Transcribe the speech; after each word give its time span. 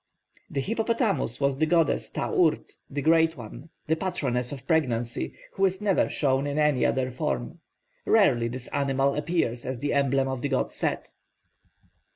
The 0.49 0.61
hippopotamus 0.61 1.39
was 1.39 1.59
the 1.59 1.67
goddess 1.67 2.09
Ta 2.09 2.31
urt, 2.33 2.71
'the 2.89 3.03
great 3.03 3.37
one,' 3.37 3.69
the 3.85 3.95
patroness 3.95 4.51
of 4.51 4.65
pregnancy, 4.65 5.35
who 5.53 5.65
is 5.65 5.79
never 5.79 6.09
shown 6.09 6.47
in 6.47 6.57
any 6.57 6.83
other 6.83 7.11
form. 7.11 7.59
Rarely 8.07 8.47
this 8.47 8.67
animal 8.69 9.13
appears 9.13 9.63
as 9.63 9.79
the 9.79 9.93
emblem 9.93 10.27
of 10.27 10.41
the 10.41 10.49
god 10.49 10.71
Set. 10.71 11.11